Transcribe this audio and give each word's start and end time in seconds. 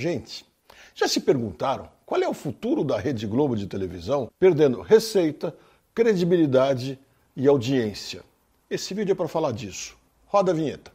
Gente, 0.00 0.46
já 0.94 1.06
se 1.06 1.20
perguntaram 1.20 1.86
qual 2.06 2.22
é 2.22 2.26
o 2.26 2.32
futuro 2.32 2.82
da 2.82 2.98
Rede 2.98 3.26
Globo 3.26 3.54
de 3.54 3.66
televisão, 3.66 4.30
perdendo 4.38 4.80
receita, 4.80 5.54
credibilidade 5.94 6.98
e 7.36 7.46
audiência? 7.46 8.22
Esse 8.70 8.94
vídeo 8.94 9.12
é 9.12 9.14
para 9.14 9.28
falar 9.28 9.52
disso. 9.52 9.94
Roda 10.26 10.52
a 10.52 10.54
vinheta. 10.54 10.90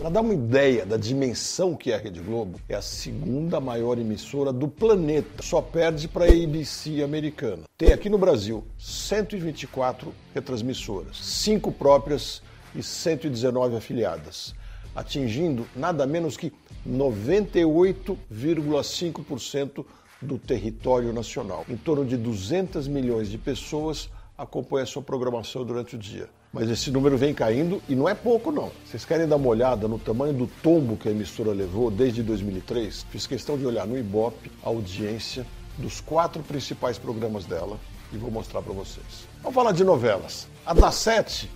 Para 0.00 0.10
dar 0.10 0.20
uma 0.20 0.34
ideia 0.34 0.84
da 0.84 0.96
dimensão 0.96 1.76
que 1.76 1.92
é 1.92 1.94
a 1.94 1.98
Rede 1.98 2.18
Globo, 2.18 2.58
é 2.68 2.74
a 2.74 2.82
segunda 2.82 3.60
maior 3.60 3.98
emissora 3.98 4.52
do 4.52 4.66
planeta, 4.66 5.44
só 5.44 5.62
perde 5.62 6.08
para 6.08 6.24
a 6.24 6.28
ABC 6.28 7.04
americana. 7.04 7.62
Tem 7.78 7.92
aqui 7.92 8.10
no 8.10 8.18
Brasil 8.18 8.64
124 8.80 10.12
retransmissoras, 10.34 11.18
5 11.18 11.70
próprias 11.70 12.42
e 12.74 12.82
119 12.82 13.76
afiliadas, 13.76 14.54
atingindo 14.94 15.66
nada 15.74 16.06
menos 16.06 16.36
que 16.36 16.52
98,5% 16.88 19.84
do 20.20 20.38
território 20.38 21.12
nacional. 21.12 21.64
Em 21.68 21.76
torno 21.76 22.04
de 22.04 22.16
200 22.16 22.86
milhões 22.88 23.28
de 23.28 23.38
pessoas 23.38 24.08
acompanham 24.36 24.84
a 24.84 24.86
sua 24.86 25.02
programação 25.02 25.64
durante 25.64 25.96
o 25.96 25.98
dia. 25.98 26.28
Mas 26.52 26.68
esse 26.68 26.90
número 26.90 27.16
vem 27.16 27.32
caindo 27.32 27.82
e 27.88 27.94
não 27.94 28.08
é 28.08 28.14
pouco, 28.14 28.52
não. 28.52 28.70
Vocês 28.84 29.04
querem 29.04 29.26
dar 29.26 29.36
uma 29.36 29.48
olhada 29.48 29.88
no 29.88 29.98
tamanho 29.98 30.34
do 30.34 30.46
tombo 30.62 30.96
que 30.96 31.08
a 31.08 31.10
emissora 31.10 31.50
levou 31.50 31.90
desde 31.90 32.22
2003? 32.22 33.06
Fiz 33.10 33.26
questão 33.26 33.56
de 33.56 33.64
olhar 33.64 33.86
no 33.86 33.98
Ibope 33.98 34.52
a 34.62 34.68
audiência 34.68 35.46
dos 35.78 36.00
quatro 36.00 36.42
principais 36.42 36.98
programas 36.98 37.46
dela 37.46 37.78
e 38.12 38.18
vou 38.18 38.30
mostrar 38.30 38.60
para 38.60 38.74
vocês. 38.74 39.26
Vamos 39.40 39.54
falar 39.54 39.72
de 39.72 39.82
novelas. 39.82 40.46
A 40.66 40.74
da 40.74 40.90
Sete 40.90 41.50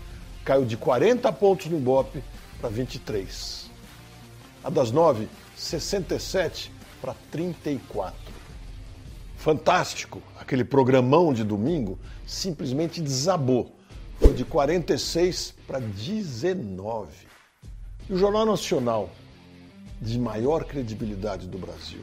caiu 0.47 0.65
de 0.65 0.77
40 0.77 1.31
pontos 1.33 1.67
no 1.67 1.77
Ibope 1.77 2.23
para 2.61 2.71
23. 2.71 3.69
A 4.63 4.71
das 4.71 4.93
nove, 4.93 5.29
67 5.57 6.71
para 7.01 7.15
34. 7.33 8.17
Fantástico, 9.37 10.23
aquele 10.39 10.65
programão 10.65 11.35
de 11.35 11.43
domingo 11.43 11.99
simplesmente 12.25 13.03
desabou 13.03 13.75
foi 14.21 14.33
de 14.33 14.45
46 14.45 15.53
para 15.67 15.81
19. 15.81 17.09
E 18.09 18.13
o 18.13 18.17
Jornal 18.17 18.47
Nacional, 18.47 19.11
de 20.01 20.19
maior 20.19 20.65
credibilidade 20.65 21.49
do 21.49 21.59
Brasil, 21.59 22.01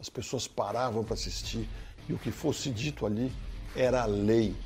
as 0.00 0.08
pessoas 0.08 0.48
paravam 0.48 1.04
para 1.04 1.14
assistir 1.14 1.68
e 2.08 2.12
o 2.14 2.18
que 2.18 2.32
fosse 2.32 2.70
dito 2.70 3.04
ali 3.04 3.30
era 3.76 4.06
lei. 4.06 4.56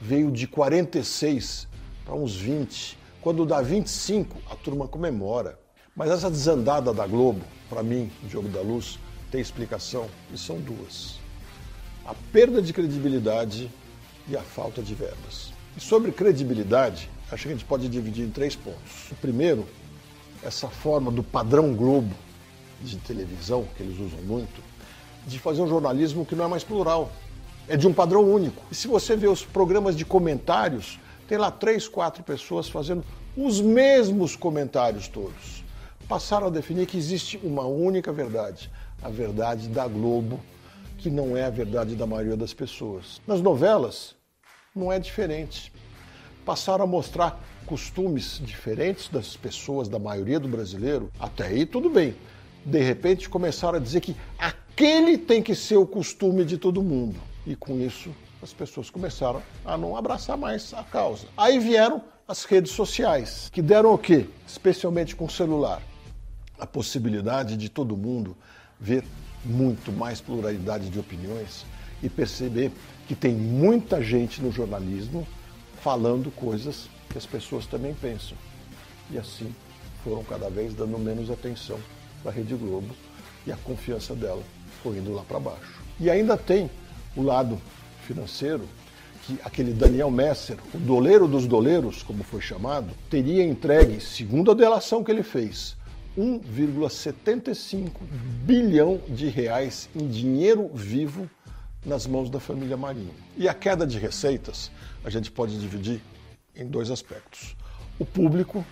Veio 0.00 0.30
de 0.30 0.46
46 0.46 1.68
para 2.06 2.14
uns 2.14 2.36
20. 2.36 2.96
Quando 3.20 3.44
dá 3.44 3.60
25, 3.60 4.38
a 4.48 4.54
turma 4.54 4.86
comemora. 4.86 5.58
Mas 5.94 6.10
essa 6.10 6.30
desandada 6.30 6.94
da 6.94 7.06
Globo, 7.06 7.42
para 7.68 7.82
mim, 7.82 8.10
Diogo 8.22 8.48
da 8.48 8.60
Luz, 8.60 8.98
tem 9.30 9.40
explicação 9.40 10.06
e 10.32 10.38
são 10.38 10.58
duas: 10.60 11.18
a 12.06 12.14
perda 12.32 12.62
de 12.62 12.72
credibilidade 12.72 13.70
e 14.28 14.36
a 14.36 14.42
falta 14.42 14.80
de 14.80 14.94
verbas. 14.94 15.52
E 15.76 15.80
sobre 15.80 16.12
credibilidade, 16.12 17.10
acho 17.30 17.42
que 17.42 17.48
a 17.48 17.52
gente 17.52 17.64
pode 17.64 17.88
dividir 17.88 18.24
em 18.24 18.30
três 18.30 18.54
pontos. 18.54 19.10
O 19.10 19.14
primeiro, 19.16 19.66
essa 20.42 20.68
forma 20.68 21.10
do 21.10 21.22
padrão 21.22 21.74
Globo 21.74 22.14
de 22.80 22.96
televisão, 22.98 23.66
que 23.76 23.82
eles 23.82 23.98
usam 23.98 24.20
muito, 24.22 24.62
de 25.26 25.38
fazer 25.38 25.62
um 25.62 25.68
jornalismo 25.68 26.24
que 26.24 26.36
não 26.36 26.44
é 26.44 26.48
mais 26.48 26.62
plural. 26.62 27.10
É 27.68 27.76
de 27.76 27.88
um 27.88 27.92
padrão 27.92 28.22
único. 28.22 28.62
E 28.70 28.74
se 28.76 28.86
você 28.86 29.16
vê 29.16 29.26
os 29.26 29.44
programas 29.44 29.96
de 29.96 30.04
comentários, 30.04 31.00
tem 31.26 31.38
lá 31.38 31.50
três, 31.50 31.88
quatro 31.88 32.22
pessoas 32.22 32.68
fazendo 32.68 33.04
os 33.36 33.60
mesmos 33.60 34.36
comentários 34.36 35.08
todos. 35.08 35.64
Passaram 36.08 36.46
a 36.46 36.50
definir 36.50 36.86
que 36.86 36.96
existe 36.96 37.38
uma 37.42 37.66
única 37.66 38.12
verdade, 38.12 38.70
a 39.02 39.08
verdade 39.08 39.68
da 39.68 39.86
Globo, 39.88 40.40
que 40.98 41.10
não 41.10 41.36
é 41.36 41.44
a 41.44 41.50
verdade 41.50 41.94
da 41.96 42.06
maioria 42.06 42.36
das 42.36 42.54
pessoas. 42.54 43.20
Nas 43.26 43.40
novelas, 43.40 44.14
não 44.74 44.92
é 44.92 44.98
diferente. 44.98 45.72
Passaram 46.44 46.84
a 46.84 46.86
mostrar 46.86 47.42
costumes 47.66 48.40
diferentes 48.42 49.08
das 49.08 49.36
pessoas, 49.36 49.88
da 49.88 49.98
maioria 49.98 50.38
do 50.38 50.48
brasileiro, 50.48 51.10
até 51.18 51.46
aí 51.48 51.66
tudo 51.66 51.90
bem. 51.90 52.14
De 52.64 52.80
repente 52.80 53.28
começaram 53.28 53.78
a 53.78 53.80
dizer 53.80 54.00
que 54.00 54.16
aquele 54.38 55.18
tem 55.18 55.42
que 55.42 55.54
ser 55.54 55.76
o 55.76 55.86
costume 55.86 56.44
de 56.44 56.56
todo 56.56 56.82
mundo. 56.82 57.16
E 57.44 57.56
com 57.56 57.80
isso 57.80 58.10
as 58.46 58.52
pessoas 58.52 58.88
começaram 58.88 59.42
a 59.64 59.76
não 59.76 59.96
abraçar 59.96 60.36
mais 60.36 60.72
a 60.72 60.84
causa. 60.84 61.26
Aí 61.36 61.58
vieram 61.58 62.00
as 62.28 62.44
redes 62.44 62.70
sociais, 62.70 63.50
que 63.52 63.60
deram 63.60 63.92
o 63.92 63.98
quê? 63.98 64.28
Especialmente 64.46 65.16
com 65.16 65.24
o 65.24 65.30
celular. 65.30 65.82
A 66.56 66.66
possibilidade 66.66 67.56
de 67.56 67.68
todo 67.68 67.96
mundo 67.96 68.36
ver 68.78 69.04
muito 69.44 69.90
mais 69.90 70.20
pluralidade 70.20 70.88
de 70.88 70.98
opiniões 70.98 71.66
e 72.00 72.08
perceber 72.08 72.70
que 73.08 73.16
tem 73.16 73.34
muita 73.34 74.00
gente 74.00 74.40
no 74.40 74.52
jornalismo 74.52 75.26
falando 75.82 76.30
coisas 76.30 76.88
que 77.10 77.18
as 77.18 77.26
pessoas 77.26 77.66
também 77.66 77.94
pensam. 77.94 78.36
E 79.10 79.18
assim 79.18 79.52
foram 80.04 80.22
cada 80.22 80.48
vez 80.48 80.72
dando 80.72 80.98
menos 80.98 81.30
atenção 81.30 81.80
para 82.22 82.30
a 82.30 82.34
Rede 82.34 82.54
Globo 82.54 82.94
e 83.44 83.50
a 83.50 83.56
confiança 83.56 84.14
dela 84.14 84.42
foi 84.84 84.98
indo 84.98 85.12
lá 85.12 85.22
para 85.22 85.40
baixo. 85.40 85.82
E 85.98 86.08
ainda 86.08 86.36
tem 86.36 86.70
o 87.16 87.22
lado 87.22 87.60
financeiro, 88.06 88.66
que 89.24 89.38
aquele 89.44 89.72
Daniel 89.72 90.10
Messer, 90.10 90.56
o 90.72 90.78
doleiro 90.78 91.26
dos 91.26 91.46
doleiros, 91.46 92.02
como 92.02 92.22
foi 92.22 92.40
chamado, 92.40 92.90
teria 93.10 93.44
entregue, 93.44 94.00
segundo 94.00 94.52
a 94.52 94.54
delação 94.54 95.02
que 95.02 95.10
ele 95.10 95.24
fez, 95.24 95.76
1,75 96.16 97.90
bilhão 98.44 99.00
de 99.08 99.28
reais 99.28 99.88
em 99.94 100.06
dinheiro 100.06 100.70
vivo 100.72 101.28
nas 101.84 102.06
mãos 102.06 102.30
da 102.30 102.40
família 102.40 102.76
Marinho. 102.76 103.14
E 103.36 103.48
a 103.48 103.54
queda 103.54 103.86
de 103.86 103.98
receitas 103.98 104.70
a 105.04 105.10
gente 105.10 105.30
pode 105.30 105.58
dividir 105.58 106.00
em 106.54 106.66
dois 106.66 106.90
aspectos: 106.90 107.54
o 107.98 108.04
público 108.04 108.64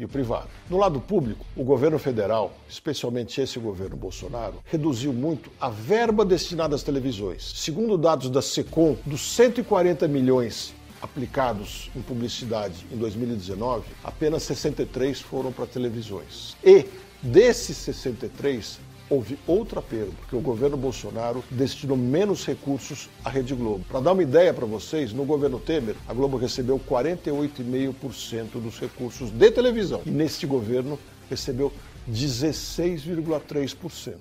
e 0.00 0.04
o 0.04 0.08
privado. 0.08 0.48
No 0.70 0.78
lado 0.78 0.98
público, 0.98 1.44
o 1.54 1.62
governo 1.62 1.98
federal, 1.98 2.54
especialmente 2.66 3.38
esse 3.38 3.58
governo 3.58 3.96
Bolsonaro, 3.96 4.54
reduziu 4.64 5.12
muito 5.12 5.50
a 5.60 5.68
verba 5.68 6.24
destinada 6.24 6.74
às 6.74 6.82
televisões. 6.82 7.52
Segundo 7.56 7.98
dados 7.98 8.30
da 8.30 8.40
Secom, 8.40 8.96
dos 9.04 9.20
140 9.20 10.08
milhões 10.08 10.74
aplicados 11.02 11.90
em 11.94 12.00
publicidade 12.00 12.86
em 12.90 12.96
2019, 12.96 13.84
apenas 14.02 14.42
63 14.44 15.20
foram 15.20 15.52
para 15.52 15.66
televisões. 15.66 16.56
E 16.64 16.86
desses 17.22 17.76
63, 17.76 18.80
houve 19.10 19.38
outra 19.46 19.82
perda, 19.82 20.12
porque 20.20 20.34
o 20.36 20.40
governo 20.40 20.76
Bolsonaro 20.76 21.42
destinou 21.50 21.96
menos 21.96 22.46
recursos 22.46 23.10
à 23.24 23.28
Rede 23.28 23.52
Globo. 23.54 23.84
Para 23.88 23.98
dar 24.00 24.12
uma 24.12 24.22
ideia 24.22 24.54
para 24.54 24.64
vocês, 24.64 25.12
no 25.12 25.24
governo 25.24 25.58
Temer, 25.58 25.96
a 26.06 26.14
Globo 26.14 26.36
recebeu 26.36 26.78
48,5% 26.78 28.60
dos 28.60 28.78
recursos 28.78 29.30
de 29.30 29.50
televisão. 29.50 30.02
E 30.06 30.10
neste 30.10 30.46
governo 30.46 30.96
recebeu 31.28 31.72
16,3%. 32.08 34.14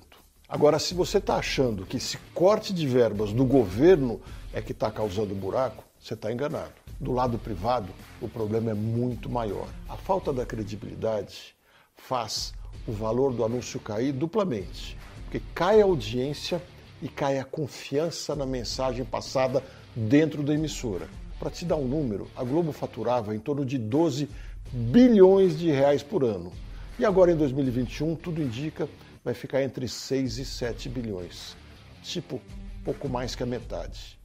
Agora, 0.48 0.80
se 0.80 0.96
você 0.96 1.20
está 1.20 1.36
achando 1.36 1.86
que 1.86 1.98
esse 1.98 2.18
corte 2.34 2.74
de 2.74 2.88
verbas 2.88 3.32
do 3.32 3.46
governo 3.46 4.20
é 4.52 4.60
que 4.62 4.72
está 4.72 4.90
causando 4.90 5.36
buraco, 5.36 5.84
você 6.00 6.16
está 6.16 6.32
enganado. 6.32 6.74
Do 7.00 7.12
lado 7.12 7.38
privado, 7.38 7.94
o 8.20 8.28
problema 8.28 8.72
é 8.72 8.74
muito 8.74 9.30
maior. 9.30 9.68
A 9.88 9.96
falta 9.96 10.34
da 10.34 10.48
credibilidade 10.48 11.56
faz 11.96 12.56
o 12.88 12.92
valor 12.92 13.34
do 13.34 13.44
anúncio 13.44 13.80
cair 13.80 14.12
duplamente, 14.12 14.98
porque 15.24 15.42
cai 15.54 15.82
a 15.82 15.86
audiência 15.86 16.62
e 17.02 17.08
cai 17.08 17.40
a 17.40 17.44
confiança 17.44 18.36
na 18.36 18.46
mensagem 18.46 19.06
passada 19.06 19.64
dentro 19.96 20.44
da 20.44 20.54
emissora. 20.54 21.08
Para 21.40 21.50
te 21.50 21.64
dar 21.64 21.78
um 21.78 21.88
número, 21.88 22.28
a 22.36 22.44
Globo 22.44 22.72
faturava 22.72 23.36
em 23.36 23.40
torno 23.40 23.66
de 23.66 23.78
12 23.78 24.30
bilhões 24.72 25.58
de 25.58 25.72
reais 25.72 26.04
por 26.04 26.24
ano. 26.24 26.52
E 26.98 27.06
agora 27.06 27.32
em 27.32 27.36
2021, 27.36 28.16
tudo 28.16 28.42
indica, 28.42 28.90
vai 29.24 29.34
ficar 29.34 29.64
entre 29.64 29.88
6 29.88 30.38
e 30.38 30.46
7 30.46 30.90
bilhões. 30.90 31.56
Tipo, 32.04 32.42
pouco 32.84 33.08
mais 33.08 33.36
que 33.36 33.44
a 33.44 33.46
metade. 33.46 34.20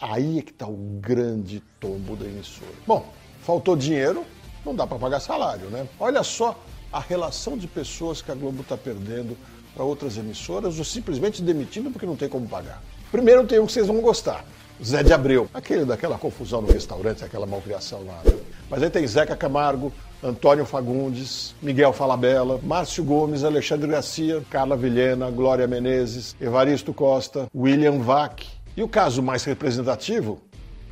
Aí 0.00 0.38
é 0.38 0.42
que 0.42 0.50
está 0.50 0.66
o 0.66 0.76
grande 1.00 1.62
tombo 1.78 2.16
da 2.16 2.24
emissora. 2.24 2.70
Bom, 2.86 3.12
faltou 3.42 3.76
dinheiro, 3.76 4.24
não 4.64 4.74
dá 4.74 4.86
para 4.86 4.98
pagar 4.98 5.20
salário, 5.20 5.68
né? 5.68 5.86
Olha 6.00 6.22
só 6.22 6.58
a 6.94 7.00
relação 7.00 7.58
de 7.58 7.66
pessoas 7.66 8.22
que 8.22 8.30
a 8.30 8.34
Globo 8.36 8.62
está 8.62 8.76
perdendo 8.76 9.36
para 9.74 9.82
outras 9.82 10.16
emissoras 10.16 10.78
ou 10.78 10.84
simplesmente 10.84 11.42
demitindo 11.42 11.90
porque 11.90 12.06
não 12.06 12.14
tem 12.14 12.28
como 12.28 12.46
pagar. 12.46 12.80
Primeiro 13.10 13.44
tem 13.44 13.58
um 13.58 13.66
que 13.66 13.72
vocês 13.72 13.88
vão 13.88 14.00
gostar. 14.00 14.44
Zé 14.82 15.02
de 15.02 15.12
Abreu, 15.12 15.48
aquele 15.52 15.84
daquela 15.84 16.16
confusão 16.16 16.62
no 16.62 16.72
restaurante, 16.72 17.24
aquela 17.24 17.46
malcriação 17.46 18.04
lá. 18.06 18.20
Né? 18.24 18.38
Mas 18.70 18.80
aí 18.80 18.90
tem 18.90 19.04
Zeca 19.08 19.34
Camargo, 19.34 19.92
Antônio 20.22 20.64
Fagundes, 20.64 21.56
Miguel 21.60 21.92
Falabella, 21.92 22.60
Márcio 22.62 23.02
Gomes, 23.02 23.42
Alexandre 23.42 23.88
Garcia, 23.88 24.40
Carla 24.48 24.76
Vilhena, 24.76 25.28
Glória 25.32 25.66
Menezes, 25.66 26.36
Evaristo 26.40 26.94
Costa, 26.94 27.48
William 27.52 27.98
Vac. 27.98 28.46
E 28.76 28.84
o 28.84 28.88
caso 28.88 29.20
mais 29.20 29.42
representativo 29.42 30.40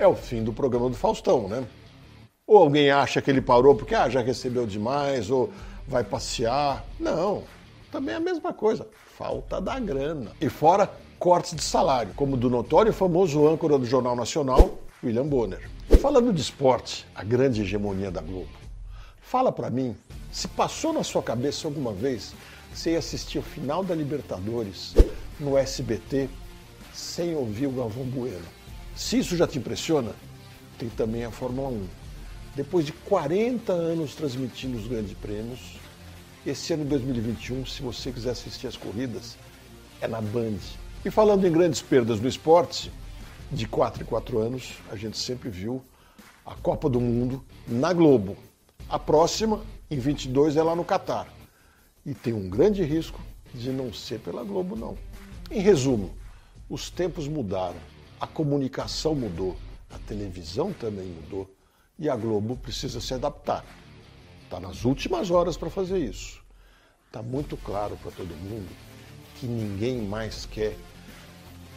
é 0.00 0.06
o 0.06 0.16
fim 0.16 0.42
do 0.42 0.52
programa 0.52 0.90
do 0.90 0.96
Faustão, 0.96 1.46
né? 1.46 1.62
Ou 2.44 2.58
alguém 2.58 2.90
acha 2.90 3.22
que 3.22 3.30
ele 3.30 3.40
parou 3.40 3.76
porque 3.76 3.94
ah, 3.94 4.08
já 4.08 4.20
recebeu 4.20 4.66
demais, 4.66 5.30
ou 5.30 5.52
vai 5.86 6.04
passear. 6.04 6.84
Não, 6.98 7.44
também 7.90 8.14
é 8.14 8.18
a 8.18 8.20
mesma 8.20 8.52
coisa. 8.52 8.86
Falta 9.16 9.60
da 9.60 9.78
grana. 9.78 10.32
E 10.40 10.48
fora 10.48 10.90
cortes 11.18 11.54
de 11.54 11.62
salário, 11.62 12.12
como 12.14 12.36
do 12.36 12.50
notório 12.50 12.90
e 12.90 12.92
famoso 12.92 13.46
âncora 13.46 13.78
do 13.78 13.86
Jornal 13.86 14.16
Nacional, 14.16 14.78
William 15.04 15.26
Bonner. 15.26 15.70
Falando 16.00 16.32
de 16.32 16.40
esporte, 16.40 17.06
a 17.14 17.22
grande 17.22 17.62
hegemonia 17.62 18.10
da 18.10 18.20
Globo. 18.20 18.48
Fala 19.20 19.52
para 19.52 19.70
mim, 19.70 19.96
se 20.32 20.48
passou 20.48 20.92
na 20.92 21.04
sua 21.04 21.22
cabeça 21.22 21.68
alguma 21.68 21.92
vez 21.92 22.34
você 22.74 22.92
ia 22.92 22.98
assistir 22.98 23.38
o 23.38 23.42
final 23.42 23.84
da 23.84 23.94
Libertadores 23.94 24.94
no 25.38 25.58
SBT 25.58 26.28
sem 26.92 27.34
ouvir 27.34 27.66
o 27.66 27.72
Galvão 27.72 28.04
Bueno. 28.04 28.44
Se 28.96 29.18
isso 29.18 29.36
já 29.36 29.46
te 29.46 29.58
impressiona, 29.58 30.12
tem 30.78 30.88
também 30.88 31.24
a 31.24 31.30
Fórmula 31.30 31.68
1. 31.68 31.86
Depois 32.54 32.84
de 32.84 32.92
40 32.92 33.72
anos 33.72 34.14
transmitindo 34.14 34.76
os 34.76 34.86
grandes 34.86 35.14
prêmios, 35.14 35.78
esse 36.44 36.74
ano 36.74 36.82
de 36.82 36.90
2021, 36.90 37.64
se 37.64 37.80
você 37.80 38.12
quiser 38.12 38.32
assistir 38.32 38.66
as 38.66 38.76
corridas, 38.76 39.38
é 40.02 40.06
na 40.06 40.20
Band. 40.20 40.58
E 41.02 41.10
falando 41.10 41.46
em 41.46 41.52
grandes 41.52 41.80
perdas 41.80 42.20
no 42.20 42.28
esporte, 42.28 42.92
de 43.50 43.66
4 43.66 44.02
em 44.02 44.06
4 44.06 44.38
anos, 44.38 44.74
a 44.90 44.96
gente 44.96 45.16
sempre 45.16 45.48
viu 45.48 45.82
a 46.44 46.54
Copa 46.54 46.90
do 46.90 47.00
Mundo 47.00 47.42
na 47.66 47.90
Globo. 47.94 48.36
A 48.86 48.98
próxima, 48.98 49.62
em 49.90 49.98
22, 49.98 50.56
é 50.56 50.62
lá 50.62 50.76
no 50.76 50.84
Catar. 50.84 51.32
E 52.04 52.12
tem 52.12 52.34
um 52.34 52.50
grande 52.50 52.82
risco 52.82 53.18
de 53.54 53.70
não 53.70 53.94
ser 53.94 54.20
pela 54.20 54.44
Globo, 54.44 54.76
não. 54.76 54.98
Em 55.50 55.60
resumo, 55.60 56.14
os 56.68 56.90
tempos 56.90 57.26
mudaram, 57.26 57.80
a 58.20 58.26
comunicação 58.26 59.14
mudou, 59.14 59.56
a 59.88 59.98
televisão 59.98 60.70
também 60.70 61.06
mudou 61.06 61.48
e 61.98 62.08
a 62.08 62.16
Globo 62.16 62.56
precisa 62.56 63.00
se 63.00 63.14
adaptar. 63.14 63.64
Está 64.44 64.58
nas 64.60 64.84
últimas 64.84 65.30
horas 65.30 65.56
para 65.56 65.70
fazer 65.70 65.98
isso. 65.98 66.42
Está 67.06 67.22
muito 67.22 67.56
claro 67.56 67.96
para 68.02 68.10
todo 68.10 68.34
mundo 68.34 68.68
que 69.38 69.46
ninguém 69.46 70.02
mais 70.02 70.46
quer 70.46 70.76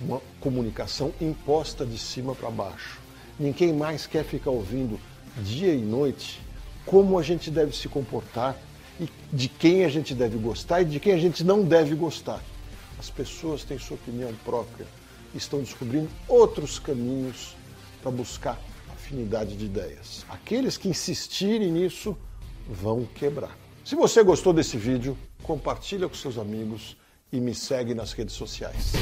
uma 0.01 0.21
comunicação 0.39 1.13
imposta 1.21 1.85
de 1.85 1.97
cima 1.97 2.35
para 2.35 2.49
baixo. 2.49 2.99
Ninguém 3.39 3.73
mais 3.73 4.05
quer 4.05 4.23
ficar 4.23 4.51
ouvindo 4.51 4.99
dia 5.43 5.73
e 5.73 5.81
noite 5.81 6.41
como 6.85 7.17
a 7.17 7.23
gente 7.23 7.49
deve 7.49 7.75
se 7.75 7.89
comportar 7.89 8.55
e 8.99 9.09
de 9.33 9.49
quem 9.49 9.83
a 9.83 9.89
gente 9.89 10.13
deve 10.13 10.37
gostar 10.37 10.81
e 10.81 10.85
de 10.85 10.99
quem 10.99 11.13
a 11.13 11.17
gente 11.17 11.43
não 11.43 11.63
deve 11.63 11.95
gostar. 11.95 12.41
As 12.97 13.09
pessoas 13.09 13.63
têm 13.63 13.77
sua 13.77 13.95
opinião 13.95 14.33
própria, 14.45 14.85
estão 15.33 15.59
descobrindo 15.59 16.09
outros 16.27 16.79
caminhos 16.79 17.55
para 18.01 18.11
buscar 18.11 18.59
afinidade 19.05 19.55
de 19.55 19.65
ideias. 19.65 20.25
Aqueles 20.27 20.77
que 20.77 20.89
insistirem 20.89 21.71
nisso 21.71 22.17
vão 22.67 23.05
quebrar. 23.05 23.55
Se 23.83 23.95
você 23.95 24.23
gostou 24.23 24.51
desse 24.51 24.77
vídeo, 24.77 25.15
compartilha 25.43 26.09
com 26.09 26.15
seus 26.15 26.39
amigos 26.39 26.97
e 27.31 27.39
me 27.39 27.53
segue 27.53 27.93
nas 27.93 28.13
redes 28.13 28.33
sociais. 28.33 28.93